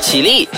[0.00, 0.48] 起立，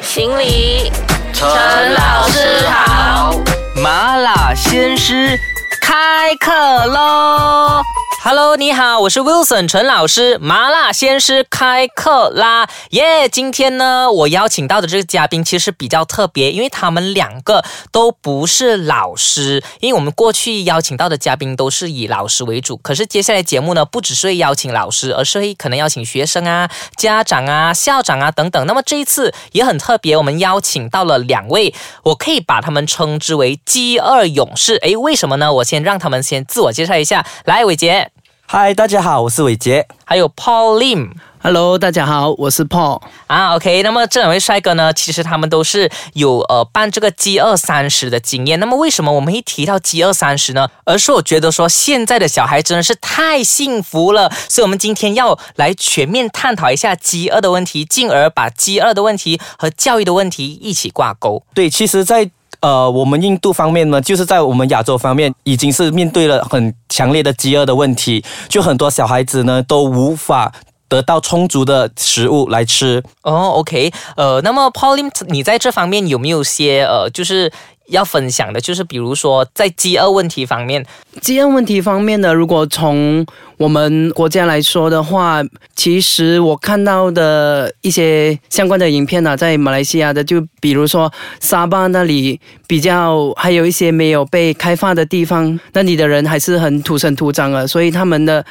[0.00, 0.92] 行礼，
[1.34, 1.48] 陈
[1.94, 3.34] 老师好。
[3.74, 5.38] 麻辣鲜师
[5.80, 6.52] 开课
[6.86, 7.82] 喽
[8.24, 12.68] ！Hello，你好，我是 Wilson 陈老师，麻辣鲜师开课啦！
[12.90, 28.64] 耶，今天呢，我邀请到的这个嘉宾其实比较特别，因为他们两个都不是老师，因为我们过去邀请到的嘉宾都是以老师为主，可是接下来节目呢，不只是会邀请老师，而是会可能邀请学生啊、家长啊、校长啊等等。
[28.68, 34.76] 那么这一次也很特别，我们邀请到了两位，我可以把他们称之为“饥饿勇士”。
[34.86, 35.52] 诶，为什么呢？
[35.52, 37.26] 我先让他们先自我介绍一下。
[37.46, 38.11] 来，伟杰，
[38.54, 39.88] 嗨，大家好，我是伟杰。
[40.04, 41.12] 还有 Paul Lim。
[41.38, 43.00] Hello，大家好，我是 Paul。
[43.26, 48.60] 啊，OK，那么这两位帅哥呢，其实他们都是有呃办这个饥饿三十的经验。
[48.60, 50.68] 那么为什么我们一提到饥饿三十呢？
[50.84, 61.42] 而是我觉得说现在的小孩真的是太幸福了，所以我们今天要来全面探讨一下饥饿的问题，进而把饥饿的问题和教育的问题一起挂钩。
[61.54, 62.30] 对，其实在，
[62.62, 70.52] 呃我们印度方面呢，就是在我们亚洲方面，已经是面对了很强烈的饥饿的问题，就很多小孩子呢都无法
[70.88, 73.02] 得到充足的食物来吃。
[73.22, 77.50] 哦，OK，呃，那么 Pauline，你在这方面有没有些呃，就是
[77.88, 78.60] 要分享的？
[78.60, 80.84] 就是比如说在饥饿问题方面，
[81.20, 83.24] 饥饿问题方面呢，如果从
[83.56, 85.42] 我们国家来说的话，
[85.76, 98.44] 其实我看到的一些相关的影片呢、在马来西亚的，就比如说沙巴那里比较，还有一些没有被开发的地方，那里的人还是很土生土长的，所以他们的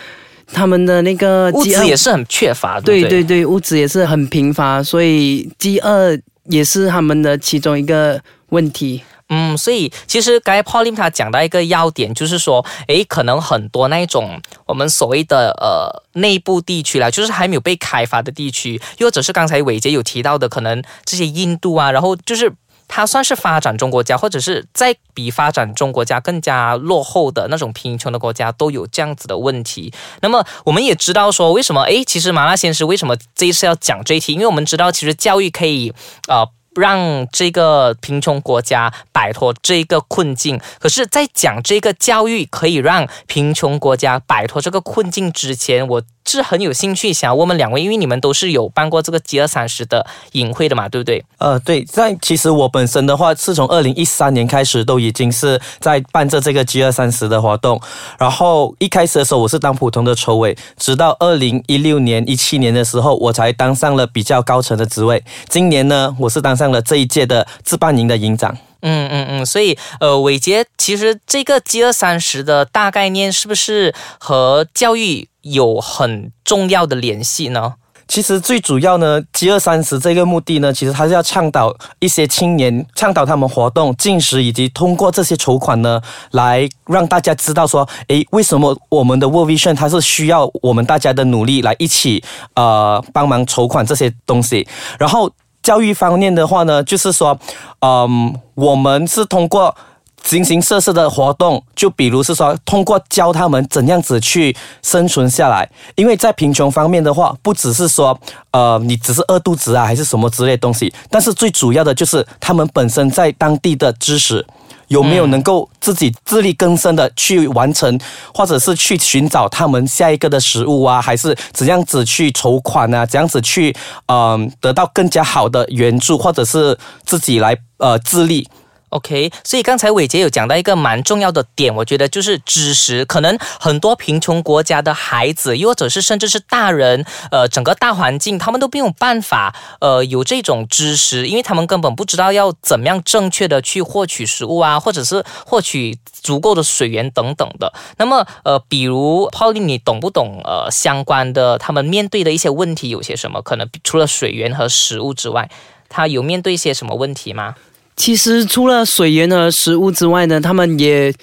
[0.53, 9.01] 他们的那个物饥饿资也是很缺乏，对对对对，物资也是很贫乏，所以饥饿也是他们的其中一个问题。
[9.31, 22.53] 嗯，所以其实刚才 Pauline 他讲到一个要点，就是说，诶，可能很多那种我们所谓的呃内部地区啦，就是还没有被开发的地区，又或者是刚才伟杰有提到的，可能这些印度啊，然后就是。
[22.93, 29.93] 它算是发展中国家，或者是在比发展中国家更加落后的那种贫穷的国家，都有这样子的问题。
[30.21, 31.83] 那么我们也知道说，为什么？
[31.83, 34.33] 诶，其实麻辣鲜师为什么这一次要讲这一题？
[34.33, 35.93] 因为我们知道，其实教育可以
[36.27, 36.45] 呃
[36.75, 40.59] 让这个贫穷国家摆脱这个困境。
[40.79, 51.23] 可是，在讲这个教育可以让贫穷国家摆脱这个困境之前，我是很有兴趣想要问问两位，因为你们都是有办过这个饥饿三十的隐会的嘛，对不对？
[51.39, 57.81] 呃，对，在其实我本身的话，是从二零一三年开始都已经是在办着这个饥饿三十的活动。
[58.17, 65.21] 然后一开始的时候，我是当普通的筹委，直到二零一六年、一七年的时候，我才当上了比较高层的职位。
[65.49, 68.55] 今年呢，我是当上了这一届的自办营的营长。
[68.81, 77.75] 嗯嗯嗯，所以呃，伟杰，其实这个饥饿三十的大概念是不是和教育有很重要的联系呢？
[78.07, 86.01] 其实最主要呢，饥饿三十这个目的呢，其实它是要倡导一些青年，倡导他们活动、进食，以及通过这些筹款呢，
[86.31, 92.21] 来让大家知道说，诶，为什么我们的 World Vision 它是需要我们大家的努力来一起
[92.55, 94.67] 呃帮忙筹款这些东西。
[94.99, 97.39] 然后教育方面的话呢，就是说，
[97.79, 99.75] 嗯，我们是通过。
[100.23, 105.67] 形形色色的活动，就比如是说，通过教他们怎样子去生存下来。
[105.95, 108.15] 因为在贫穷方面的话，不只是说，
[108.51, 114.45] 呃，你只是饿肚子啊，还是什么之类东西，但是最主要的就是他们本身在当地的知识。
[114.91, 117.97] 有没有能够自己自力更生的去完成，
[118.33, 123.73] 或者是去寻找他们下一个的食物啊，还是怎样子去筹款啊，怎样子去
[124.07, 128.47] 嗯、得到更加好的援助，或者是自己来呃自立。
[128.91, 133.05] OK，所以刚才伟杰有讲到一个蛮重要的点，我觉得就是知识。
[133.05, 147.71] 可能很多贫穷国家的孩子，又或者是甚至是大人，呃，整个大环境，他们都没有办法，呃，有这种知识，因为他们根本不知道要怎么样正确的去获取食物啊，或者是获取足够的水源等等的。
[147.97, 153.41] 那么，呃，比如 Pauline，你懂不懂呃相关的他们面对的一些问题有些什么？
[153.41, 155.49] 可能除了水源和食物之外，
[155.87, 157.55] 他有面对一些什么问题吗？
[157.95, 161.13] 其实除了水源和食物之外呢，他们也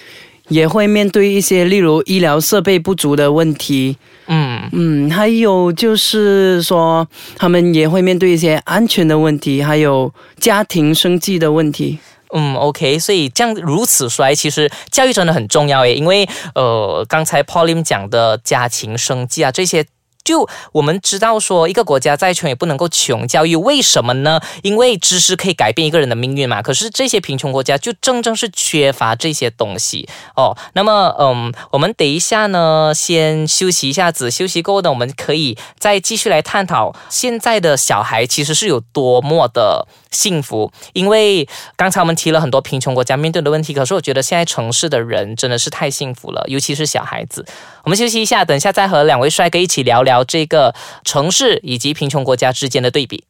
[0.49, 3.97] 也会面对一些例如医疗设备不足的问题。
[4.27, 4.69] 嗯。
[4.73, 7.07] 嗯，还有就是说，
[7.37, 11.99] 他们也会面对一些安全的问题，还有家庭生计的问题。
[12.35, 19.83] 嗯，OK，所以这样如此说来，其实教育真的很重要诶，因为呃，刚才 Pauline 讲的家庭生计啊，这些
[20.29, 24.39] 就我们知道说，一个国家再穷也不能够穷教育，为什么呢？
[24.63, 26.61] 因为知识可以改变一个人的命运嘛。
[26.61, 30.55] 可是这些贫穷国家就正正是缺乏这些东西哦。
[30.75, 39.89] 那么，嗯，我们等一下呢，先休息一下子，休息过后呢，我们可以再继续来探讨现在的小孩其实是有多么的。
[40.11, 47.45] 幸福，因为刚才我们提了很多贫穷国家面对的问题，可是我觉得现在城市的人真的是太幸福了，尤其是小孩子。
[47.85, 50.75] 我们休息一下，等下再和两位帅哥一起聊聊这个
[51.05, 53.25] 城市以及贫穷国家之间的对比。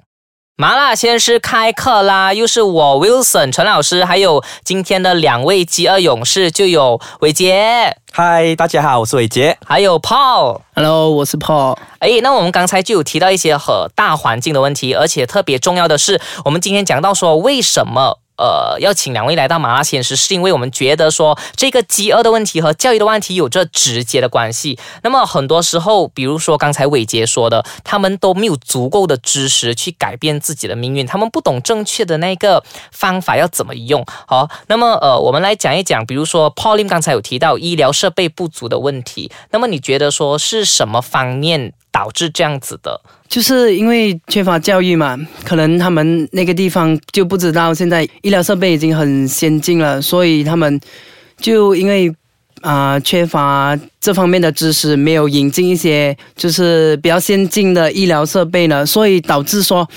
[0.61, 2.35] 麻辣鲜师开课啦！
[2.35, 7.97] 又是我 Wilson 陈老师，还有今天的两位饥饿勇士，就有伟杰。
[8.11, 9.57] 嗨，大家好，我是伟杰。
[9.65, 10.63] 还有 Paul。
[10.75, 11.79] Hello，我是 Paul。
[12.01, 18.19] 哎，那我们刚才就有提到一些和大环境的问题，而且特别重要的是，我们今天讲到说为什么。
[18.39, 24.79] 呃，要请两位来到麻辣鲜师，是因为我们觉得说这个饥饿的问题和教育的问题有着直接的关系。
[25.03, 32.63] 那么很多时候，比如说刚才伟杰说的，他们都没有足够的知识去改变自己的命运，他们不懂正确的那个
[32.93, 34.05] 方法要怎么用。
[34.27, 43.01] 好，那么呃，我们来讲一讲，比如说 Pauline 刚才有提到医疗设备不足的问题，那么你觉得说是什么方面导致这样子的？
[43.29, 50.81] 就是因为缺乏教育嘛，可能他们那个地方就不知道现在医疗设备已经很先进了，所以他们
[51.39, 52.13] 就因为
[52.63, 59.89] 啊缺乏这方面的知识，没有引进一些就是比较先进的医疗设备呢，所以导致说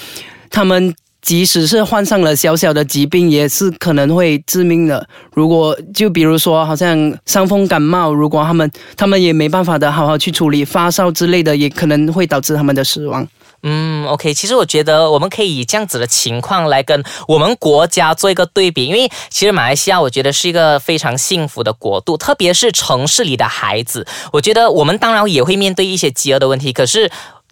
[0.49, 0.93] 他们。
[1.21, 5.07] 即使是患上了小小的疾病，也是可能会致命的。
[5.33, 13.27] 如果就比如说，好像伤风感冒，如果他们他们也没办法的好好去处理发烧之类的，也可能会导致他们的死亡。
[13.63, 27.11] 嗯，OK，其实我觉得我们可以以这样子的情况来跟我们国家做一个对比，因为其实马来西亚我觉得是一个非常幸福的国度，特别是城市里的孩子，我觉得我们当然也会面对一些饥饿的问题，可是。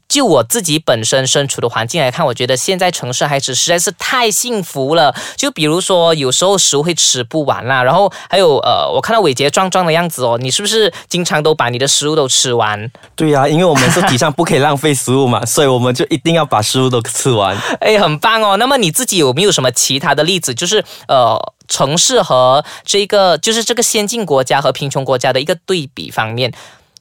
[0.09, 5.15] 就我自己本身身处的环境来看，我觉得现在城市孩子实在是太幸福了。
[5.37, 12.91] 就比如说，有时候食物会吃不完啦，然后还有呃，我看到伟杰壮壮的样子哦，你是不是经常都把你的食物都吃完？
[13.15, 17.55] 对呀，因为我们是提倡不可以浪费食物嘛，所以我们就一定要把食物都吃完。
[17.79, 18.57] 哎，很棒哦。
[18.57, 20.55] 那么你自己有没有什么其他的例子？
[20.55, 26.51] 就是呃，城市和这个就是这个先进国家和贫穷国家的一个对比方面，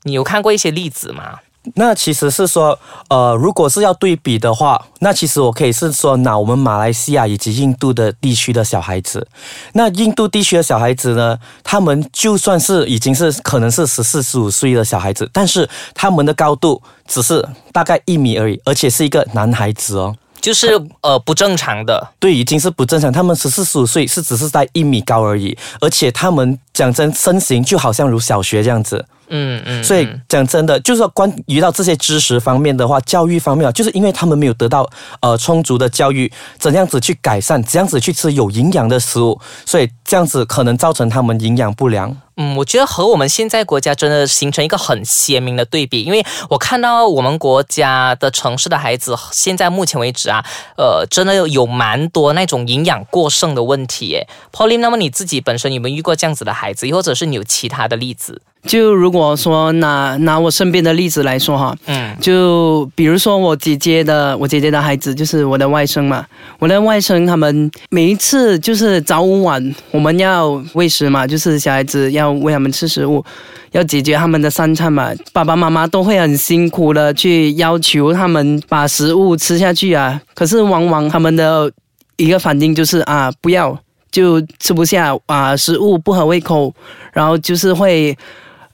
[0.02, 1.38] 你有看过一些例子吗？
[1.74, 2.78] 那其实是说，
[3.08, 9.26] 呃，如果是要对比的话，那其实我可以是说拿我们马来西亚以及印度的地区的小孩子。
[9.72, 22.08] 那印度地区的小孩子呢，他们就算是已经是可能是十四十五岁的小孩子，但是他们的高度只是大概一米而已，而且是一个男孩子哦，就是呃不正常的。
[22.18, 23.12] 对，已经是不正常。
[23.12, 29.04] 他们十四十五岁是只是在一米高而已，而且他们讲真身形就好像如小学这样子。
[29.30, 34.88] 嗯嗯，所以讲真的，就是说关于到这些知识方面的话，教育方面，就是因为他们没有得到
[35.20, 42.16] 呃充足的教育，怎样子去改善，怎样子去吃有营养的食物，所以这样子可能造成他们营养不良。
[42.40, 50.42] 嗯，我觉得和我们现在国家真的形成一个很鲜明的对比，因为我看到我们国家的城市的孩子，现在目前为止啊，
[50.78, 54.14] 呃，真的有蛮多那种营养过剩的问题。
[54.14, 58.40] 诶 p a u l i n e 那么你自己本身有没有遇过这样子的孩子，或者是你有其他的例子？
[58.64, 66.26] 就如果说拿拿我身边的例子来说哈，嗯，就比如说我姐姐的我姐姐的孩子，就是我的外甥嘛，
[66.58, 73.24] 我的外甥他们每一次就是早午晚我们要喂食嘛，就是小孩子要喂他们吃食物，
[73.70, 81.70] 要解决他们的三餐嘛，爸爸妈妈都会很辛苦的去要求他们把食物吃下去啊，可是往往他们的
[82.16, 83.78] 一个反应就是啊不要
[84.10, 86.74] 就吃不下啊食物不合胃口，
[87.12, 88.16] 然后就是会。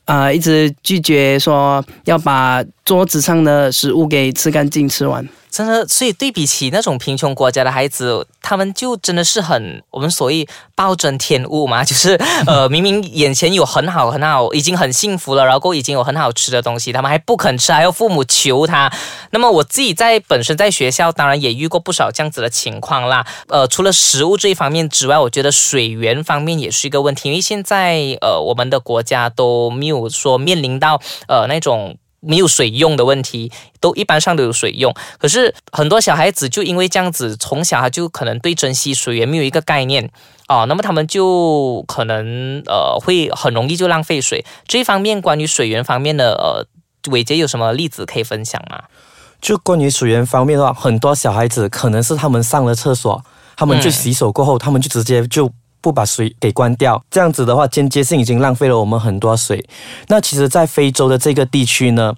[0.06, 5.26] 啊，一直拒绝说要把桌子上的食物给吃干净、吃完。
[5.54, 18.92] 真的，所以对比起那种贫穷国家的孩子，他们就真的是很我们所谓暴殄天物嘛，就是呃，明明眼前有很好很好，已经很幸福了，然后已经有很好吃的东西，他们还不肯吃，还要父母求他。
[19.30, 23.24] 那么我自己在本身在学校，当然也遇过不少这样子的情况啦。
[23.46, 31.96] 呃，除了食物这一方面之外，我觉得水源方面也是一个问题，因为现在呃，我们的国家都没有说面临到呃那种。
[32.26, 34.94] 没有水用的问题，都一般上都有水用。
[35.18, 40.10] 可是很多小孩子就因为这样子，从小他就可能对珍惜水源没有一个概念
[40.48, 44.44] 哦，那么他们就可能呃会很容易就浪费水。
[44.66, 46.66] 这一方面关于水源方面的呃，
[47.10, 48.84] 伟杰有什么例子可以分享吗？
[49.40, 53.22] 就关于水源方面的话，很多小孩子可能是他们上了厕所，
[53.56, 55.50] 他们就洗手过后，他们就直接就。
[55.84, 59.62] 不把水给关掉，这样子的话，间接性已经浪费了我们很多水。
[60.08, 62.14] 那其实，在非洲的这个地区呢，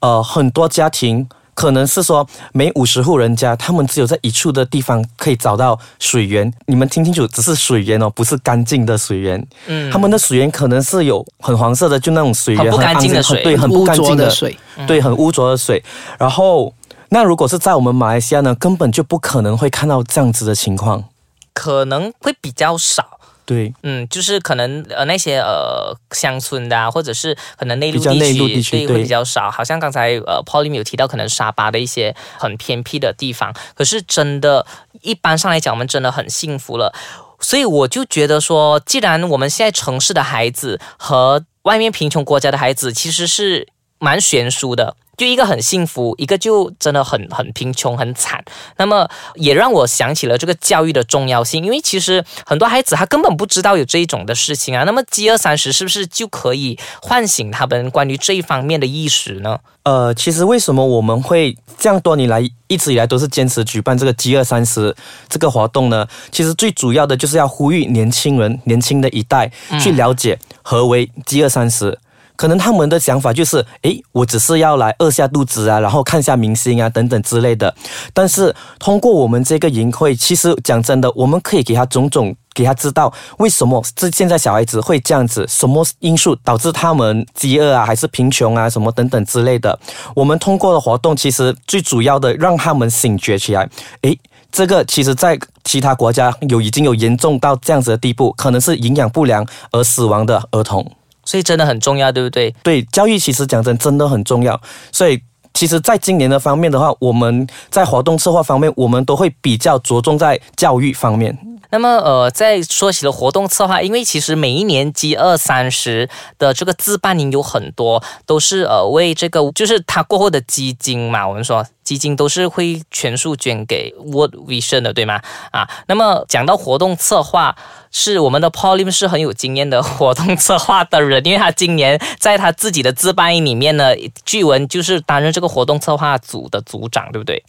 [0.00, 1.28] 呃，很多家庭。
[1.52, 6.50] 可能是说每五十户人家，他们只有在一处的地方可以找到水源。
[6.64, 9.46] 你们听清楚，只是水源哦，不是干净的水源。
[9.66, 15.84] 嗯，他们的水源可能是有很黄色的，就那种水源很不干净的水，对，很不干净的水，对，很污浊的水。
[16.18, 16.72] 然后，
[17.10, 21.04] 那如果是在我们马来西亚呢，根本就不可能会看到这样子的情况，
[21.52, 23.18] 可能会比较少。
[23.46, 29.50] 对，嗯，就是可能呃那些呃乡村的，啊，或者是可能内陆地区，对，会比较少。
[29.50, 33.52] 好像刚才呃 Pauline 有提到，可能沙巴的一些很偏僻的地方。
[33.74, 34.64] 可是真的，
[35.02, 36.94] 一般上来讲，我们真的很幸福了。
[37.40, 43.66] 所以我就觉得说，既然我们现在城市的孩子和外面贫穷国家的孩子其实是
[43.98, 44.94] 蛮悬殊的。
[45.20, 48.42] 就一个很幸福，一个就真的很很贫穷很惨。
[48.78, 54.84] 那么也让我想起了这个教育的重要性，因为其实很多孩子他根本不知道有这一种的事情啊。
[54.84, 59.58] 那么饥饿三十是不是就可以唤醒他们关于这一方面的意识呢？
[59.82, 64.96] 呃，其实为什么我们会这样多年来一直以来都是坚持举办这个饥饿三十
[65.28, 66.06] 这个活动呢？
[66.32, 71.98] 其实最主要的就是要呼吁年轻人、年轻的一代去了解何为饥饿三十。
[72.40, 77.74] 可能他们的想法就是，诶，我只是要来饿下肚子啊，然后看下明星啊，等等之类的。
[78.14, 89.78] 但是通过我们这个营会，其实讲真的，我们可以给他种种，给他知道为什么这现在小孩子会这样子，什么因素导致他们饥饿啊，还是贫穷啊，什么等等之类的。
[90.14, 93.68] 我们通过的活动，其实最主要的让他们醒觉起来，
[94.00, 94.18] 诶，
[94.50, 100.90] 这个其实在其他国家有已经有严重到这样子的地步，可能是营养不良而死亡的儿童。
[101.24, 102.54] 所以真的很重要，对不对？
[102.62, 104.60] 对，教育其实讲真真的很重要。
[104.92, 105.20] 所以
[105.52, 111.36] 其实，在今年的方面的话，我们在活动策划方面，我们都会比较着重在教育方面。
[111.70, 116.08] 那么，呃，在说起了活动策划，因为其实每一年 G 二三十
[116.38, 121.66] 的这个自办营有很多，都是呃为这个就是他过后的基金嘛，我们说。
[121.82, 125.20] 基金都是会全数捐给 World Vision 的，对吗？
[125.50, 127.56] 啊，那么讲到活动策划，
[127.90, 133.92] 是我们的 Pauline 是很有经验的活动策划的人，因为他今年在他自己的自办营里面呢，
[134.24, 137.42] 据闻就是担任这个活动策划组的组长，对不对？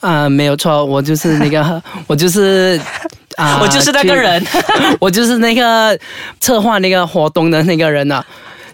[0.00, 2.80] 啊，没有错，我就是那个，我就是
[3.36, 4.44] 啊，我就是那个人，
[5.00, 5.98] 我就是那个
[6.40, 8.24] 策划那个活动的那个人呢。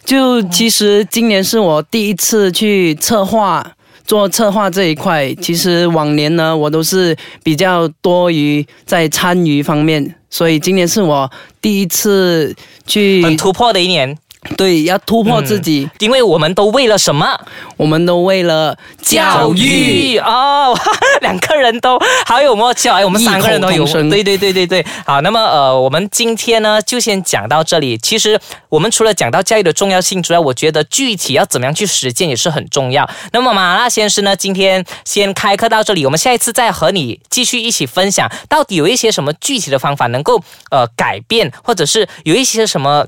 [0.05, 3.65] 就其实今年是我第一次去策划。
[4.05, 11.31] 做策划这一块，其实往年呢，我都是比较多于在参与方面，所以今年是我
[11.63, 12.55] 第一次
[12.85, 14.15] 去很突破的一年。
[14.57, 17.39] 对，要突破自己，因为我们都为了什么？
[17.77, 20.77] 我们都为了教育哦。
[21.23, 21.97] 两个人都
[22.27, 23.87] 好有默契，哎，我们三个人都有。
[23.87, 27.97] 对对对对对，好，那么呃，我们今天呢就先讲到这里。
[27.99, 33.09] 其实我们除了讲到教育的重要性之外，我觉得具体要怎么样去实践也是很重要。
[33.31, 43.07] 那么马拉先生呢，今天先开课到这里，我们下一次再和你继续一起分享，到底有一些什么具体的方法能够呃改变，或者是有一些什么。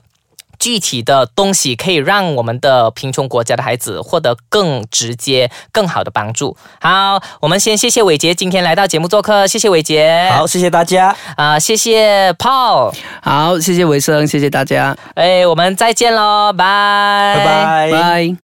[0.64, 6.56] 具体的东西可以让我们的贫穷国家的孩子获得更直接、更好的帮助。
[6.80, 10.30] 好，我们先谢谢伟杰今天来到节目做客，谢谢伟杰。
[10.33, 12.94] 好，谢谢大家啊，谢谢 Paul。
[13.21, 14.97] 好，谢谢伟生，谢谢大家。
[15.14, 16.64] 哎，我们再见喽，拜
[17.44, 18.37] 拜拜拜。